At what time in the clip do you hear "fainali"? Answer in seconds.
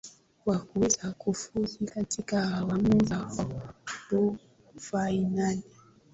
4.77-5.63